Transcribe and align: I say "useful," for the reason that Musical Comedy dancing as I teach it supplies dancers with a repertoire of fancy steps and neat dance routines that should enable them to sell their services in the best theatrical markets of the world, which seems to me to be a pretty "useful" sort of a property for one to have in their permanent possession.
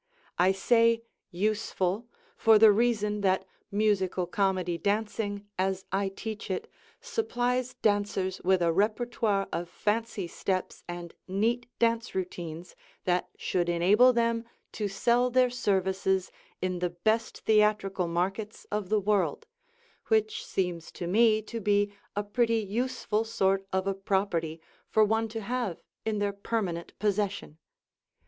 I 0.39 0.51
say 0.51 1.03
"useful," 1.29 2.07
for 2.35 2.57
the 2.57 2.71
reason 2.71 3.21
that 3.21 3.45
Musical 3.69 4.25
Comedy 4.25 4.75
dancing 4.79 5.45
as 5.59 5.85
I 5.91 6.09
teach 6.09 6.49
it 6.49 6.67
supplies 7.01 7.75
dancers 7.83 8.41
with 8.43 8.63
a 8.63 8.73
repertoire 8.73 9.47
of 9.53 9.69
fancy 9.69 10.25
steps 10.25 10.83
and 10.87 11.13
neat 11.27 11.67
dance 11.77 12.15
routines 12.15 12.75
that 13.03 13.29
should 13.37 13.69
enable 13.69 14.11
them 14.11 14.43
to 14.71 14.87
sell 14.87 15.29
their 15.29 15.51
services 15.51 16.31
in 16.63 16.79
the 16.79 16.89
best 16.89 17.41
theatrical 17.41 18.07
markets 18.07 18.65
of 18.71 18.89
the 18.89 18.99
world, 18.99 19.45
which 20.07 20.43
seems 20.43 20.91
to 20.93 21.05
me 21.05 21.43
to 21.43 21.59
be 21.61 21.93
a 22.15 22.23
pretty 22.23 22.55
"useful" 22.65 23.23
sort 23.23 23.67
of 23.71 23.85
a 23.85 23.93
property 23.93 24.59
for 24.89 25.03
one 25.05 25.27
to 25.27 25.41
have 25.41 25.79
in 26.05 26.17
their 26.17 26.33
permanent 26.33 26.97
possession. 26.97 27.59